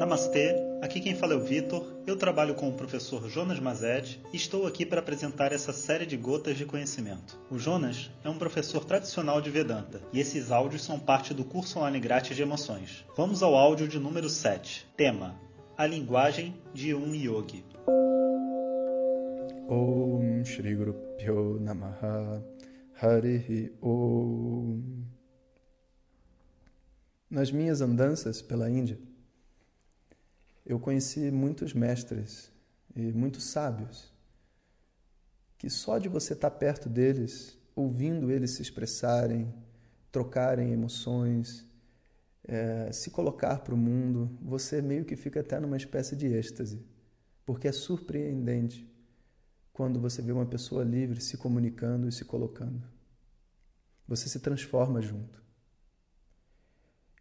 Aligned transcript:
Namastê, 0.00 0.56
aqui 0.80 0.98
quem 0.98 1.14
fala 1.14 1.34
é 1.34 1.36
o 1.36 1.44
Vitor. 1.44 1.86
Eu 2.06 2.16
trabalho 2.16 2.54
com 2.54 2.70
o 2.70 2.72
professor 2.72 3.28
Jonas 3.28 3.60
Mazet 3.60 4.18
e 4.32 4.36
estou 4.36 4.66
aqui 4.66 4.86
para 4.86 5.00
apresentar 5.00 5.52
essa 5.52 5.74
série 5.74 6.06
de 6.06 6.16
gotas 6.16 6.56
de 6.56 6.64
conhecimento. 6.64 7.38
O 7.50 7.58
Jonas 7.58 8.10
é 8.24 8.30
um 8.30 8.38
professor 8.38 8.82
tradicional 8.82 9.42
de 9.42 9.50
Vedanta 9.50 10.00
e 10.10 10.18
esses 10.18 10.50
áudios 10.50 10.82
são 10.82 10.98
parte 10.98 11.34
do 11.34 11.44
curso 11.44 11.78
online 11.78 12.00
grátis 12.00 12.34
de 12.34 12.40
emoções. 12.40 13.04
Vamos 13.14 13.42
ao 13.42 13.54
áudio 13.54 13.86
de 13.86 13.98
número 13.98 14.30
7. 14.30 14.88
Tema: 14.96 15.38
A 15.76 15.84
linguagem 15.84 16.54
de 16.72 16.94
um 16.94 17.14
yogi. 17.14 17.62
Om 19.68 20.42
Shri 20.46 20.76
Guru 20.76 20.94
Pyo 21.18 21.60
Namaha 21.60 22.42
Harihi 22.98 23.70
Om 23.82 24.80
Nas 27.30 27.52
minhas 27.52 27.82
andanças 27.82 28.40
pela 28.40 28.70
Índia, 28.70 28.98
eu 30.70 30.78
conheci 30.78 31.32
muitos 31.32 31.74
mestres 31.74 32.52
e 32.94 33.12
muitos 33.12 33.42
sábios 33.42 34.12
que 35.58 35.68
só 35.68 35.98
de 35.98 36.08
você 36.08 36.32
estar 36.32 36.52
perto 36.52 36.88
deles, 36.88 37.58
ouvindo 37.74 38.30
eles 38.30 38.52
se 38.52 38.62
expressarem, 38.62 39.52
trocarem 40.12 40.72
emoções, 40.72 41.66
é, 42.44 42.90
se 42.92 43.10
colocar 43.10 43.58
para 43.58 43.74
o 43.74 43.76
mundo, 43.76 44.30
você 44.40 44.80
meio 44.80 45.04
que 45.04 45.16
fica 45.16 45.40
até 45.40 45.58
numa 45.58 45.76
espécie 45.76 46.14
de 46.14 46.28
êxtase, 46.28 46.80
porque 47.44 47.66
é 47.66 47.72
surpreendente 47.72 48.88
quando 49.72 50.00
você 50.00 50.22
vê 50.22 50.30
uma 50.30 50.46
pessoa 50.46 50.84
livre 50.84 51.20
se 51.20 51.36
comunicando 51.36 52.08
e 52.08 52.12
se 52.12 52.24
colocando. 52.24 52.86
Você 54.06 54.28
se 54.28 54.38
transforma 54.38 55.02
junto. 55.02 55.42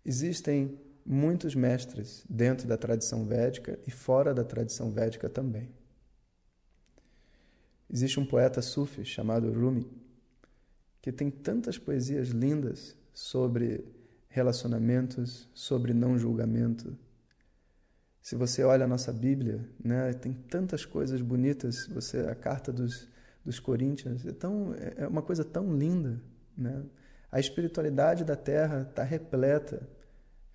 Existem 0.05 0.79
muitos 1.05 1.55
mestres 1.55 2.23
dentro 2.29 2.67
da 2.67 2.77
tradição 2.77 3.25
védica 3.25 3.79
e 3.87 3.91
fora 3.91 4.33
da 4.33 4.43
tradição 4.43 4.91
védica 4.91 5.29
também. 5.29 5.69
Existe 7.91 8.19
um 8.19 8.25
poeta 8.25 8.61
sufi 8.61 9.03
chamado 9.03 9.51
Rumi 9.51 9.89
que 11.01 11.11
tem 11.11 11.31
tantas 11.31 11.77
poesias 11.77 12.29
lindas 12.29 12.95
sobre 13.13 13.85
relacionamentos, 14.27 15.49
sobre 15.53 15.93
não 15.93 16.17
julgamento. 16.17 16.97
Se 18.21 18.35
você 18.35 18.63
olha 18.63 18.85
a 18.85 18.87
nossa 18.87 19.11
Bíblia, 19.11 19.67
né, 19.83 20.13
tem 20.13 20.33
tantas 20.33 20.85
coisas 20.85 21.21
bonitas. 21.21 21.87
Você 21.87 22.19
a 22.19 22.35
carta 22.35 22.71
dos, 22.71 23.07
dos 23.43 23.59
Coríntios 23.59 24.25
é, 24.25 24.31
tão, 24.31 24.75
é 24.75 25.07
uma 25.07 25.21
coisa 25.21 25.43
tão 25.43 25.75
linda, 25.75 26.21
né? 26.55 26.83
A 27.31 27.39
espiritualidade 27.39 28.23
da 28.23 28.35
Terra 28.35 28.87
está 28.89 29.03
repleta 29.03 29.87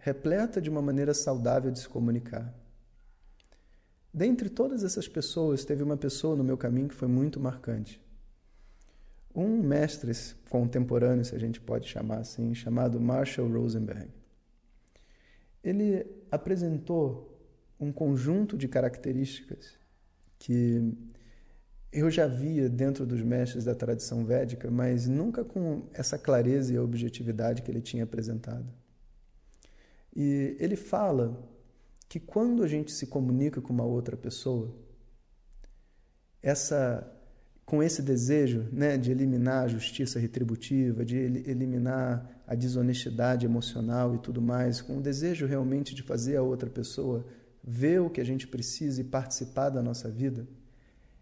repleta 0.04 0.60
de 0.60 0.68
uma 0.68 0.82
maneira 0.82 1.14
saudável 1.14 1.70
de 1.70 1.78
se 1.78 1.88
comunicar. 1.88 2.54
Dentre 4.12 4.50
todas 4.50 4.84
essas 4.84 5.08
pessoas, 5.08 5.64
teve 5.64 5.82
uma 5.82 5.96
pessoa 5.96 6.36
no 6.36 6.44
meu 6.44 6.58
caminho 6.58 6.88
que 6.88 6.94
foi 6.94 7.08
muito 7.08 7.40
marcante. 7.40 7.98
Um 9.34 9.62
mestre 9.62 10.12
contemporâneo, 10.50 11.24
se 11.24 11.34
a 11.34 11.38
gente 11.38 11.58
pode 11.58 11.88
chamar 11.88 12.18
assim, 12.18 12.54
chamado 12.54 13.00
Marshall 13.00 13.48
Rosenberg. 13.48 14.10
Ele 15.62 16.06
apresentou 16.30 17.40
um 17.80 17.90
conjunto 17.90 18.58
de 18.58 18.68
características 18.68 19.78
que 20.38 20.92
eu 21.90 22.10
já 22.10 22.26
via 22.26 22.68
dentro 22.68 23.06
dos 23.06 23.22
mestres 23.22 23.64
da 23.64 23.74
tradição 23.74 24.22
védica, 24.22 24.70
mas 24.70 25.08
nunca 25.08 25.42
com 25.42 25.88
essa 25.94 26.18
clareza 26.18 26.74
e 26.74 26.78
objetividade 26.78 27.62
que 27.62 27.70
ele 27.70 27.80
tinha 27.80 28.04
apresentado. 28.04 28.83
E 30.14 30.56
ele 30.60 30.76
fala 30.76 31.48
que 32.08 32.20
quando 32.20 32.62
a 32.62 32.68
gente 32.68 32.92
se 32.92 33.06
comunica 33.06 33.60
com 33.60 33.72
uma 33.72 33.84
outra 33.84 34.16
pessoa, 34.16 34.74
essa 36.42 37.10
com 37.64 37.82
esse 37.82 38.02
desejo 38.02 38.68
né, 38.70 38.98
de 38.98 39.10
eliminar 39.10 39.64
a 39.64 39.68
justiça 39.68 40.18
retributiva, 40.18 41.04
de 41.04 41.16
eliminar 41.16 42.42
a 42.46 42.54
desonestidade 42.54 43.46
emocional 43.46 44.14
e 44.14 44.18
tudo 44.18 44.42
mais, 44.42 44.82
com 44.82 44.98
o 44.98 45.02
desejo 45.02 45.46
realmente 45.46 45.94
de 45.94 46.02
fazer 46.02 46.36
a 46.36 46.42
outra 46.42 46.68
pessoa 46.68 47.24
ver 47.62 48.02
o 48.02 48.10
que 48.10 48.20
a 48.20 48.24
gente 48.24 48.46
precisa 48.46 49.00
e 49.00 49.04
participar 49.04 49.70
da 49.70 49.82
nossa 49.82 50.10
vida, 50.10 50.46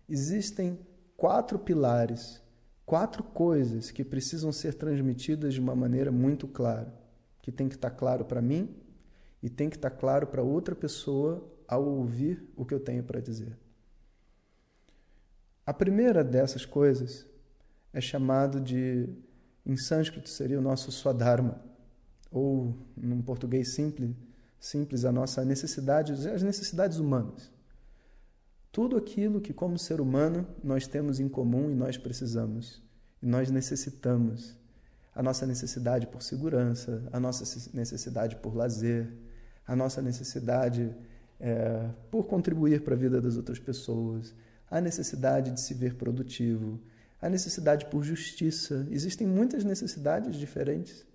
existem 0.08 0.80
quatro 1.16 1.60
pilares, 1.60 2.42
quatro 2.84 3.22
coisas 3.22 3.92
que 3.92 4.02
precisam 4.02 4.50
ser 4.50 4.74
transmitidas 4.74 5.54
de 5.54 5.60
uma 5.60 5.76
maneira 5.76 6.10
muito 6.10 6.48
clara, 6.48 6.92
que 7.40 7.52
tem 7.52 7.68
que 7.68 7.76
estar 7.76 7.90
claro 7.90 8.24
para 8.24 8.42
mim, 8.42 8.81
e 9.42 9.50
tem 9.50 9.68
que 9.68 9.76
estar 9.76 9.90
claro 9.90 10.26
para 10.26 10.42
outra 10.42 10.74
pessoa 10.74 11.46
ao 11.66 11.84
ouvir 11.84 12.46
o 12.56 12.64
que 12.64 12.74
eu 12.74 12.80
tenho 12.80 13.02
para 13.02 13.20
dizer. 13.20 13.56
A 15.64 15.72
primeira 15.72 16.22
dessas 16.22 16.64
coisas 16.64 17.26
é 17.92 18.00
chamado 18.00 18.60
de, 18.60 19.08
em 19.64 19.76
sânscrito 19.76 20.28
seria 20.28 20.58
o 20.58 20.62
nosso 20.62 20.90
swadharma, 20.90 21.60
ou 22.30 22.74
num 22.96 23.22
português 23.22 23.74
simples, 23.74 24.14
simples 24.58 25.04
a 25.04 25.12
nossa 25.12 25.44
necessidade, 25.44 26.12
as 26.12 26.42
necessidades 26.42 26.98
humanas. 26.98 27.50
Tudo 28.70 28.96
aquilo 28.96 29.40
que 29.40 29.52
como 29.52 29.78
ser 29.78 30.00
humano 30.00 30.46
nós 30.64 30.86
temos 30.86 31.20
em 31.20 31.28
comum 31.28 31.70
e 31.70 31.74
nós 31.74 31.98
precisamos 31.98 32.82
e 33.22 33.26
nós 33.26 33.50
necessitamos. 33.50 34.56
A 35.14 35.22
nossa 35.22 35.46
necessidade 35.46 36.06
por 36.06 36.22
segurança, 36.22 37.06
a 37.12 37.20
nossa 37.20 37.44
necessidade 37.74 38.36
por 38.36 38.56
lazer, 38.56 39.12
a 39.66 39.76
nossa 39.76 40.02
necessidade 40.02 40.94
é, 41.40 41.88
por 42.10 42.26
contribuir 42.26 42.82
para 42.82 42.94
a 42.94 42.98
vida 42.98 43.20
das 43.20 43.36
outras 43.36 43.58
pessoas, 43.58 44.34
a 44.70 44.80
necessidade 44.80 45.50
de 45.50 45.60
se 45.60 45.74
ver 45.74 45.94
produtivo, 45.94 46.80
a 47.20 47.28
necessidade 47.28 47.86
por 47.86 48.02
justiça. 48.02 48.86
Existem 48.90 49.26
muitas 49.26 49.64
necessidades 49.64 50.36
diferentes. 50.36 51.06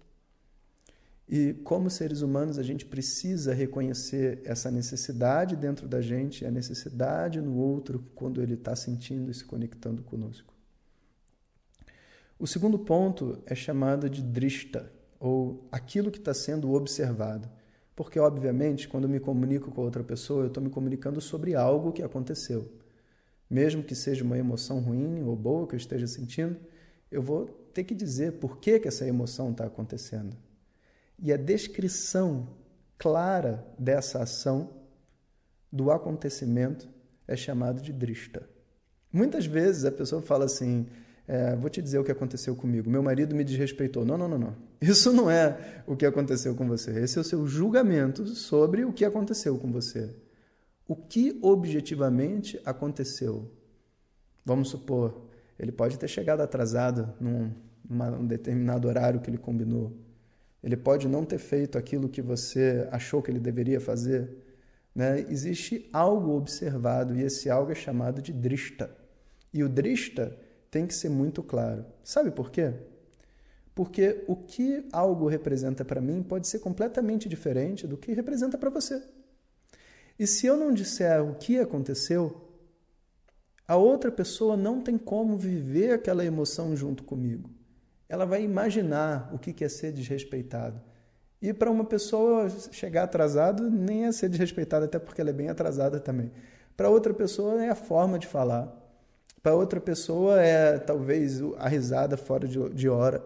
E 1.30 1.54
como 1.66 1.90
seres 1.90 2.22
humanos, 2.22 2.58
a 2.58 2.64
gente 2.64 2.86
precisa 2.86 3.54
reconhecer 3.54 4.42
essa 4.46 4.72
necessidade 4.72 5.58
dentro 5.58 5.86
da 5.88 6.02
gente, 6.02 6.46
a 6.46 6.52
necessidade 6.52 7.42
no 7.42 7.56
outro 7.58 8.06
quando 8.16 8.42
ele 8.42 8.54
está 8.54 8.76
sentindo 8.76 9.30
e 9.30 9.34
se 9.34 9.44
conectando 9.44 10.04
conosco. 10.04 10.54
O 12.40 12.48
segundo 12.48 12.80
ponto 12.80 13.42
é 13.46 13.56
chamado 13.56 14.10
de 14.10 14.22
drishta, 14.22 14.90
ou 15.20 15.68
aquilo 15.72 16.12
que 16.12 16.20
está 16.20 16.34
sendo 16.34 16.72
observado. 16.74 17.50
Porque, 17.98 18.20
obviamente, 18.20 18.88
quando 18.88 19.10
me 19.10 19.20
comunico 19.20 19.72
com 19.72 19.82
outra 19.82 20.04
pessoa, 20.04 20.44
eu 20.44 20.50
estou 20.50 20.62
me 20.62 20.70
comunicando 20.70 21.20
sobre 21.20 21.56
algo 21.56 21.92
que 21.92 22.04
aconteceu. 22.04 22.72
Mesmo 23.50 23.82
que 23.82 23.96
seja 23.96 24.24
uma 24.24 24.38
emoção 24.38 24.80
ruim 24.80 25.24
ou 25.24 25.36
boa 25.36 25.66
que 25.66 25.74
eu 25.74 25.78
esteja 25.78 26.06
sentindo, 26.06 26.60
eu 27.10 27.24
vou 27.24 27.48
ter 27.74 27.84
que 27.86 27.96
dizer 27.96 28.34
por 28.34 28.60
que, 28.60 28.80
que 28.80 28.88
essa 28.88 29.04
emoção 29.08 29.50
está 29.50 29.66
acontecendo. 29.66 30.38
E 31.18 31.34
a 31.34 31.38
descrição 31.38 32.48
clara 33.00 33.66
dessa 33.80 34.22
ação, 34.22 34.70
do 35.72 35.90
acontecimento, 35.90 36.88
é 37.28 37.36
chamado 37.36 37.82
de 37.82 37.92
drista. 37.92 38.48
Muitas 39.12 39.48
vezes 39.48 39.86
a 39.86 39.92
pessoa 39.92 40.22
fala 40.22 40.46
assim: 40.46 40.86
é, 41.28 41.56
vou 41.58 41.70
te 41.70 41.82
dizer 41.82 42.00
o 42.00 42.04
que 42.06 42.12
aconteceu 42.12 42.56
comigo. 42.56 42.90
Meu 42.90 43.04
marido 43.04 43.36
me 43.36 43.44
desrespeitou. 43.44 44.06
Não, 44.06 44.18
não, 44.18 44.30
não, 44.30 44.38
não. 44.38 44.56
Isso 44.82 45.12
não 45.12 45.30
é 45.30 45.84
o 45.86 45.96
que 45.96 46.06
aconteceu 46.06 46.56
com 46.56 46.66
você. 46.68 46.92
Esse 47.02 47.18
é 47.18 47.22
o 47.22 47.24
seu 47.24 47.46
julgamento 47.46 48.26
sobre 48.28 48.86
o 48.86 48.94
que 48.94 49.04
aconteceu 49.04 49.58
com 49.58 49.70
você. 49.70 50.16
O 50.88 50.96
que 50.96 51.38
objetivamente 51.42 52.60
aconteceu? 52.64 53.52
Vamos 54.46 54.70
supor, 54.70 55.28
ele 55.60 55.74
pode 55.74 56.00
ter 56.00 56.08
chegado 56.08 56.40
atrasado 56.40 57.14
num, 57.20 57.52
num 57.90 58.26
determinado 58.26 58.88
horário 58.88 59.20
que 59.20 59.30
ele 59.30 59.38
combinou. 59.38 59.92
Ele 60.64 60.78
pode 60.78 61.10
não 61.10 61.26
ter 61.26 61.40
feito 61.40 61.78
aquilo 61.78 62.08
que 62.08 62.22
você 62.22 62.88
achou 62.90 63.22
que 63.22 63.30
ele 63.30 63.40
deveria 63.40 63.82
fazer. 63.82 64.30
Né? 64.96 65.26
Existe 65.30 65.90
algo 65.92 66.38
observado 66.38 67.14
e 67.16 67.22
esse 67.22 67.50
algo 67.50 67.74
é 67.74 67.76
chamado 67.76 68.22
de 68.22 68.32
drista. 68.32 68.90
E 69.54 69.62
o 69.62 69.68
drista 69.68 70.38
tem 70.70 70.86
que 70.86 70.94
ser 70.94 71.10
muito 71.10 71.42
claro. 71.42 71.86
Sabe 72.04 72.32
por 72.32 72.52
quê? 72.52 72.74
Porque 73.74 74.24
o 74.28 74.36
que 74.36 74.88
algo 74.92 75.28
representa 75.28 75.86
para 75.86 76.02
mim 76.02 76.24
pode 76.24 76.48
ser 76.48 76.60
completamente 76.60 77.30
diferente 77.30 77.86
do 77.86 77.98
que 77.98 78.14
representa 78.14 78.58
para 78.58 78.70
você. 78.70 79.02
E 80.18 80.26
se 80.26 80.48
eu 80.48 80.58
não 80.58 80.74
disser 80.74 81.24
o 81.24 81.36
que 81.36 81.60
aconteceu, 81.60 82.48
a 83.68 83.76
outra 83.76 84.12
pessoa 84.12 84.58
não 84.58 84.82
tem 84.82 84.98
como 84.98 85.38
viver 85.38 85.92
aquela 85.92 86.26
emoção 86.26 86.76
junto 86.76 87.04
comigo. 87.04 87.50
Ela 88.10 88.26
vai 88.26 88.42
imaginar 88.42 89.30
o 89.34 89.38
que 89.38 89.64
é 89.64 89.70
ser 89.70 89.92
desrespeitado. 89.92 90.82
E 91.42 91.54
para 91.54 91.70
uma 91.70 91.86
pessoa 91.86 92.50
chegar 92.72 93.04
atrasado, 93.04 93.70
nem 93.70 94.06
é 94.06 94.12
ser 94.12 94.30
desrespeitada, 94.30 94.86
até 94.86 94.98
porque 94.98 95.22
ela 95.22 95.30
é 95.30 95.34
bem 95.34 95.50
atrasada 95.50 96.00
também. 96.00 96.32
Para 96.76 96.90
outra 96.90 97.14
pessoa 97.14 97.64
é 97.64 97.70
a 97.70 97.76
forma 97.76 98.18
de 98.18 98.26
falar. 98.26 98.87
Para 99.48 99.56
outra 99.56 99.80
pessoa 99.80 100.42
é 100.42 100.78
talvez 100.78 101.42
a 101.58 101.70
risada 101.70 102.18
fora 102.18 102.46
de, 102.46 102.70
de 102.72 102.90
hora. 102.90 103.26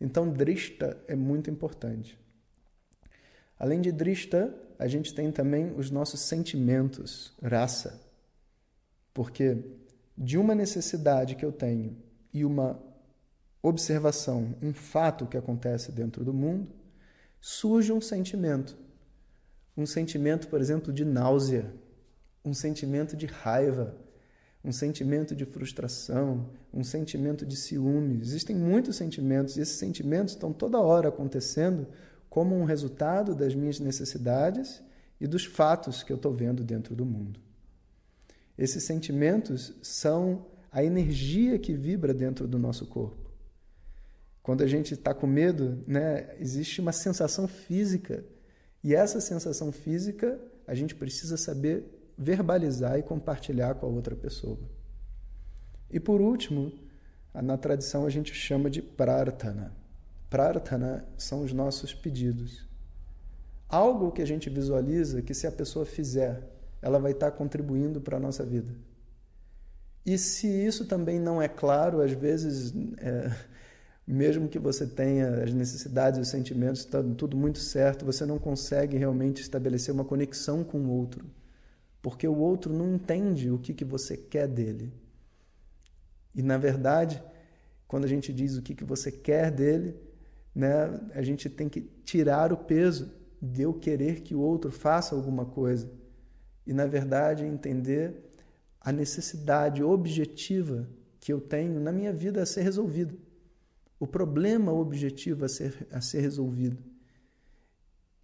Então, 0.00 0.28
drista 0.28 1.00
é 1.06 1.14
muito 1.14 1.48
importante. 1.48 2.18
Além 3.56 3.80
de 3.80 3.92
drista, 3.92 4.52
a 4.76 4.88
gente 4.88 5.14
tem 5.14 5.30
também 5.30 5.72
os 5.76 5.88
nossos 5.88 6.18
sentimentos, 6.22 7.32
raça. 7.40 8.02
Porque 9.14 9.56
de 10.18 10.36
uma 10.36 10.52
necessidade 10.52 11.36
que 11.36 11.44
eu 11.44 11.52
tenho 11.52 11.96
e 12.34 12.44
uma 12.44 12.82
observação, 13.62 14.52
um 14.60 14.74
fato 14.74 15.26
que 15.26 15.36
acontece 15.36 15.92
dentro 15.92 16.24
do 16.24 16.34
mundo, 16.34 16.72
surge 17.40 17.92
um 17.92 18.00
sentimento. 18.00 18.76
Um 19.76 19.86
sentimento, 19.86 20.48
por 20.48 20.60
exemplo, 20.60 20.92
de 20.92 21.04
náusea, 21.04 21.72
um 22.44 22.52
sentimento 22.52 23.16
de 23.16 23.26
raiva, 23.26 23.94
um 24.66 24.72
sentimento 24.72 25.36
de 25.36 25.44
frustração, 25.44 26.50
um 26.74 26.82
sentimento 26.82 27.46
de 27.46 27.54
ciúme. 27.54 28.20
Existem 28.20 28.56
muitos 28.56 28.96
sentimentos 28.96 29.56
e 29.56 29.60
esses 29.60 29.76
sentimentos 29.76 30.34
estão 30.34 30.52
toda 30.52 30.80
hora 30.80 31.08
acontecendo 31.08 31.86
como 32.28 32.56
um 32.56 32.64
resultado 32.64 33.32
das 33.32 33.54
minhas 33.54 33.78
necessidades 33.78 34.82
e 35.20 35.26
dos 35.28 35.44
fatos 35.44 36.02
que 36.02 36.12
eu 36.12 36.16
estou 36.16 36.34
vendo 36.34 36.64
dentro 36.64 36.96
do 36.96 37.06
mundo. 37.06 37.38
Esses 38.58 38.82
sentimentos 38.82 39.72
são 39.82 40.44
a 40.72 40.82
energia 40.82 41.60
que 41.60 41.72
vibra 41.72 42.12
dentro 42.12 42.48
do 42.48 42.58
nosso 42.58 42.86
corpo. 42.86 43.30
Quando 44.42 44.62
a 44.62 44.66
gente 44.66 44.94
está 44.94 45.14
com 45.14 45.28
medo, 45.28 45.84
né, 45.86 46.34
existe 46.40 46.80
uma 46.80 46.92
sensação 46.92 47.46
física. 47.46 48.24
E 48.82 48.96
essa 48.96 49.20
sensação 49.20 49.70
física 49.70 50.40
a 50.66 50.74
gente 50.74 50.94
precisa 50.94 51.36
saber 51.36 51.95
verbalizar 52.16 52.98
e 52.98 53.02
compartilhar 53.02 53.74
com 53.74 53.86
a 53.86 53.88
outra 53.88 54.14
pessoa. 54.16 54.58
E 55.90 56.00
por 56.00 56.20
último, 56.20 56.72
na 57.34 57.56
tradição 57.56 58.06
a 58.06 58.10
gente 58.10 58.34
chama 58.34 58.70
de 58.70 58.80
prarthana. 58.80 59.72
Prarthana 60.28 61.06
são 61.16 61.42
os 61.42 61.52
nossos 61.52 61.94
pedidos. 61.94 62.66
Algo 63.68 64.12
que 64.12 64.22
a 64.22 64.26
gente 64.26 64.48
visualiza 64.48 65.22
que 65.22 65.34
se 65.34 65.46
a 65.46 65.52
pessoa 65.52 65.84
fizer, 65.84 66.42
ela 66.80 66.98
vai 66.98 67.12
estar 67.12 67.30
contribuindo 67.32 68.00
para 68.00 68.16
a 68.16 68.20
nossa 68.20 68.44
vida. 68.44 68.72
E 70.04 70.16
se 70.16 70.46
isso 70.46 70.86
também 70.86 71.18
não 71.18 71.42
é 71.42 71.48
claro, 71.48 72.00
às 72.00 72.12
vezes 72.12 72.72
é, 72.98 73.34
mesmo 74.06 74.48
que 74.48 74.58
você 74.58 74.86
tenha 74.86 75.42
as 75.42 75.52
necessidades 75.52 76.20
os 76.20 76.28
sentimentos, 76.28 76.82
está 76.82 77.02
tudo 77.02 77.36
muito 77.36 77.58
certo, 77.58 78.04
você 78.04 78.24
não 78.24 78.38
consegue 78.38 78.96
realmente 78.96 79.42
estabelecer 79.42 79.92
uma 79.92 80.04
conexão 80.04 80.62
com 80.62 80.78
o 80.78 80.90
outro, 80.90 81.26
porque 82.06 82.28
o 82.28 82.36
outro 82.36 82.72
não 82.72 82.94
entende 82.94 83.50
o 83.50 83.58
que, 83.58 83.74
que 83.74 83.84
você 83.84 84.16
quer 84.16 84.46
dele. 84.46 84.92
E, 86.32 86.40
na 86.40 86.56
verdade, 86.56 87.20
quando 87.88 88.04
a 88.04 88.06
gente 88.06 88.32
diz 88.32 88.56
o 88.56 88.62
que, 88.62 88.76
que 88.76 88.84
você 88.84 89.10
quer 89.10 89.50
dele, 89.50 89.96
né, 90.54 91.00
a 91.14 91.20
gente 91.20 91.50
tem 91.50 91.68
que 91.68 91.80
tirar 92.04 92.52
o 92.52 92.58
peso 92.58 93.12
de 93.42 93.62
eu 93.62 93.74
querer 93.74 94.20
que 94.20 94.36
o 94.36 94.40
outro 94.40 94.70
faça 94.70 95.16
alguma 95.16 95.46
coisa. 95.46 95.90
E, 96.64 96.72
na 96.72 96.86
verdade, 96.86 97.44
entender 97.44 98.30
a 98.80 98.92
necessidade 98.92 99.82
objetiva 99.82 100.88
que 101.18 101.32
eu 101.32 101.40
tenho 101.40 101.80
na 101.80 101.90
minha 101.90 102.12
vida 102.12 102.40
a 102.40 102.46
ser 102.46 102.62
resolvida 102.62 103.16
o 103.98 104.06
problema 104.06 104.72
objetivo 104.72 105.44
a 105.44 105.48
ser, 105.48 105.88
a 105.90 106.00
ser 106.00 106.20
resolvido. 106.20 106.80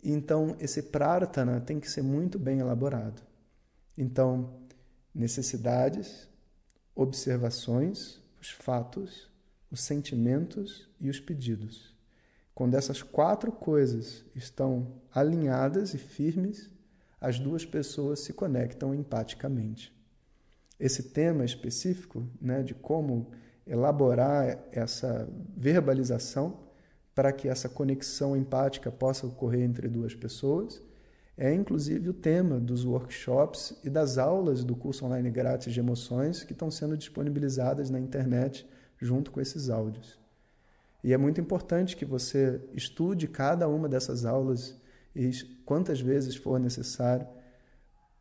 Então, 0.05 0.55
esse 0.61 0.85
prarthana 0.85 1.61
tem 1.61 1.81
que 1.81 1.91
ser 1.91 2.03
muito 2.03 2.39
bem 2.39 2.61
elaborado. 2.61 3.32
Então, 3.97 4.61
necessidades, 5.15 6.29
observações, 6.95 8.21
os 8.41 8.51
fatos, 8.51 9.31
os 9.71 9.81
sentimentos 9.81 10.89
e 11.01 11.09
os 11.09 11.21
pedidos. 11.21 11.95
Quando 12.55 12.75
essas 12.75 13.03
quatro 13.03 13.51
coisas 13.51 14.25
estão 14.35 15.01
alinhadas 15.13 15.95
e 15.95 15.99
firmes, 15.99 16.71
as 17.21 17.39
duas 17.39 17.65
pessoas 17.65 18.21
se 18.21 18.33
conectam 18.33 18.95
empaticamente. 18.95 19.93
Esse 20.79 21.05
tema 21.05 21.45
específico, 21.45 22.27
né, 22.41 22.63
de 22.63 22.75
como 22.75 23.31
elaborar 23.67 24.59
essa 24.73 25.29
verbalização 25.57 26.61
para 27.15 27.33
que 27.33 27.49
essa 27.49 27.69
conexão 27.69 28.37
empática 28.37 28.91
possa 28.91 29.27
ocorrer 29.27 29.63
entre 29.63 29.89
duas 29.89 30.15
pessoas. 30.15 30.83
É 31.37 31.53
inclusive 31.53 32.11
o 32.11 32.15
tema 32.15 32.61
dos 32.61 32.85
workshops 32.85 33.75
e 33.83 33.89
das 33.89 34.19
aulas 34.19 34.63
do 34.65 34.77
curso 34.77 35.07
online 35.07 35.31
grátis 35.31 35.73
de 35.73 35.81
emoções 35.81 36.45
que 36.45 36.53
estão 36.53 36.71
sendo 36.71 36.97
disponibilizadas 36.97 37.89
na 37.89 37.99
internet 37.99 38.69
junto 38.99 39.31
com 39.31 39.41
esses 39.41 39.71
áudios. 39.71 40.19
E 41.03 41.13
é 41.13 41.17
muito 41.17 41.41
importante 41.41 41.97
que 41.97 42.05
você 42.05 42.61
estude 42.73 43.27
cada 43.27 43.67
uma 43.67 43.89
dessas 43.89 44.25
aulas 44.25 44.81
e 45.17 45.31
quantas 45.65 46.01
vezes 46.01 46.37
for 46.37 46.61
necessário 46.61 47.27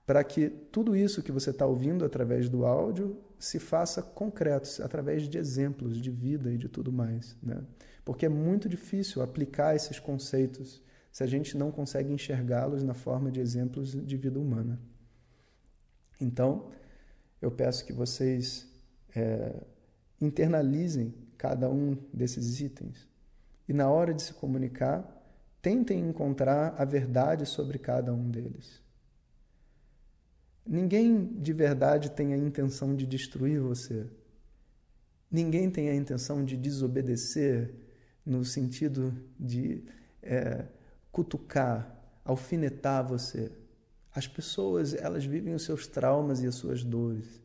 para 0.05 0.23
que 0.23 0.49
tudo 0.49 0.95
isso 0.95 1.21
que 1.21 1.31
você 1.31 1.51
está 1.51 1.65
ouvindo 1.65 2.03
através 2.03 2.49
do 2.49 2.65
áudio 2.65 3.17
se 3.37 3.59
faça 3.59 4.01
concreto, 4.01 4.67
através 4.83 5.23
de 5.23 5.37
exemplos 5.37 5.97
de 5.97 6.11
vida 6.11 6.51
e 6.51 6.57
de 6.57 6.67
tudo 6.67 6.91
mais. 6.91 7.35
Né? 7.41 7.61
Porque 8.03 8.25
é 8.25 8.29
muito 8.29 8.67
difícil 8.67 9.21
aplicar 9.21 9.75
esses 9.75 9.99
conceitos 9.99 10.81
se 11.11 11.23
a 11.23 11.27
gente 11.27 11.57
não 11.57 11.71
consegue 11.71 12.11
enxergá-los 12.13 12.83
na 12.83 12.93
forma 12.93 13.31
de 13.31 13.39
exemplos 13.39 13.91
de 13.91 14.17
vida 14.17 14.39
humana. 14.39 14.79
Então, 16.19 16.71
eu 17.41 17.51
peço 17.51 17.85
que 17.85 17.91
vocês 17.91 18.67
é, 19.15 19.63
internalizem 20.19 21.13
cada 21.37 21.69
um 21.69 21.97
desses 22.13 22.61
itens 22.61 23.09
e, 23.67 23.73
na 23.73 23.89
hora 23.89 24.13
de 24.13 24.21
se 24.21 24.33
comunicar, 24.33 25.21
tentem 25.61 25.99
encontrar 25.99 26.75
a 26.77 26.85
verdade 26.85 27.45
sobre 27.45 27.77
cada 27.77 28.13
um 28.13 28.29
deles. 28.29 28.81
Ninguém 30.65 31.25
de 31.41 31.51
verdade 31.51 32.11
tem 32.11 32.33
a 32.33 32.37
intenção 32.37 32.95
de 32.95 33.05
destruir 33.05 33.59
você. 33.59 34.07
Ninguém 35.29 35.69
tem 35.69 35.89
a 35.89 35.95
intenção 35.95 36.45
de 36.45 36.55
desobedecer 36.55 37.73
no 38.25 38.45
sentido 38.45 39.13
de 39.39 39.83
é, 40.21 40.65
cutucar, 41.11 42.01
alfinetar 42.23 43.07
você. 43.07 43.51
As 44.13 44.27
pessoas, 44.27 44.93
elas 44.93 45.25
vivem 45.25 45.53
os 45.53 45.63
seus 45.63 45.87
traumas 45.87 46.41
e 46.41 46.47
as 46.47 46.55
suas 46.55 46.83
dores. 46.83 47.41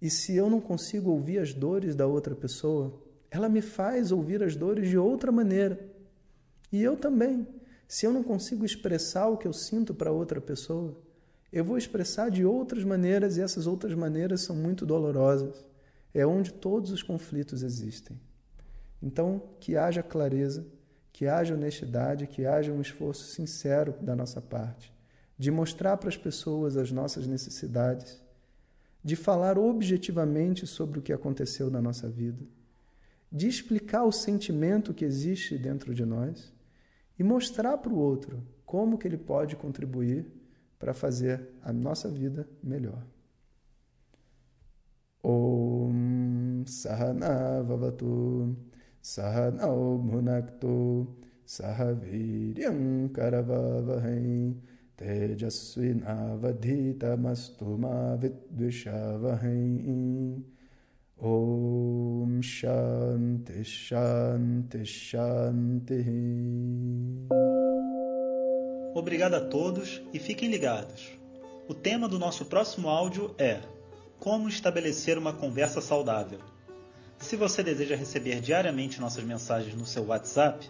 E 0.00 0.08
se 0.08 0.34
eu 0.34 0.48
não 0.48 0.60
consigo 0.60 1.10
ouvir 1.10 1.38
as 1.38 1.52
dores 1.52 1.94
da 1.94 2.06
outra 2.06 2.34
pessoa, 2.34 3.02
ela 3.30 3.48
me 3.48 3.60
faz 3.60 4.10
ouvir 4.10 4.42
as 4.42 4.56
dores 4.56 4.88
de 4.88 4.96
outra 4.96 5.30
maneira. 5.30 5.78
E 6.72 6.82
eu 6.82 6.96
também. 6.96 7.46
Se 7.86 8.06
eu 8.06 8.12
não 8.12 8.22
consigo 8.22 8.64
expressar 8.64 9.28
o 9.28 9.36
que 9.36 9.46
eu 9.46 9.52
sinto 9.52 9.92
para 9.92 10.12
outra 10.12 10.40
pessoa, 10.40 10.96
eu 11.52 11.64
vou 11.64 11.76
expressar 11.76 12.30
de 12.30 12.44
outras 12.44 12.84
maneiras 12.84 13.36
e 13.36 13.42
essas 13.42 13.66
outras 13.66 13.94
maneiras 13.94 14.42
são 14.42 14.54
muito 14.54 14.86
dolorosas. 14.86 15.66
É 16.14 16.24
onde 16.24 16.52
todos 16.52 16.90
os 16.92 17.02
conflitos 17.02 17.62
existem. 17.62 18.18
Então, 19.02 19.42
que 19.58 19.76
haja 19.76 20.02
clareza, 20.02 20.66
que 21.20 21.26
haja 21.26 21.52
honestidade, 21.52 22.26
que 22.26 22.46
haja 22.46 22.72
um 22.72 22.80
esforço 22.80 23.24
sincero 23.24 23.94
da 24.00 24.16
nossa 24.16 24.40
parte, 24.40 24.90
de 25.36 25.50
mostrar 25.50 25.98
para 25.98 26.08
as 26.08 26.16
pessoas 26.16 26.78
as 26.78 26.90
nossas 26.90 27.26
necessidades, 27.26 28.22
de 29.04 29.16
falar 29.16 29.58
objetivamente 29.58 30.66
sobre 30.66 30.98
o 30.98 31.02
que 31.02 31.12
aconteceu 31.12 31.70
na 31.70 31.82
nossa 31.82 32.08
vida, 32.08 32.42
de 33.30 33.46
explicar 33.46 34.04
o 34.04 34.10
sentimento 34.10 34.94
que 34.94 35.04
existe 35.04 35.58
dentro 35.58 35.94
de 35.94 36.06
nós 36.06 36.50
e 37.18 37.22
mostrar 37.22 37.76
para 37.76 37.92
o 37.92 37.98
outro 37.98 38.42
como 38.64 38.96
que 38.96 39.06
ele 39.06 39.18
pode 39.18 39.56
contribuir 39.56 40.24
para 40.78 40.94
fazer 40.94 41.50
a 41.62 41.70
nossa 41.70 42.08
vida 42.08 42.48
melhor. 42.62 43.04
Om 45.22 46.64
Sahana 46.66 47.62
Vavatu 47.62 48.56
Sahanao 49.02 49.98
Bhunaktu 49.98 51.06
Sahaviryam 51.46 53.08
Ma 57.78 58.16
Vidvishavahai 58.16 60.44
Om 61.18 62.42
Shanti 62.42 63.64
Shanti 63.64 64.84
Shanti 64.84 66.04
Obrigado 68.94 69.34
a 69.34 69.40
todos 69.40 70.02
e 70.12 70.18
fiquem 70.18 70.50
ligados. 70.50 71.18
O 71.66 71.74
tema 71.74 72.06
do 72.06 72.18
nosso 72.18 72.44
próximo 72.44 72.90
áudio 72.90 73.34
é 73.38 73.60
Como 74.18 74.46
estabelecer 74.46 75.16
uma 75.16 75.32
conversa 75.32 75.80
saudável. 75.80 76.49
Se 77.20 77.36
você 77.36 77.62
deseja 77.62 77.94
receber 77.94 78.40
diariamente 78.40 79.00
nossas 79.00 79.22
mensagens 79.22 79.74
no 79.74 79.84
seu 79.84 80.06
WhatsApp, 80.06 80.66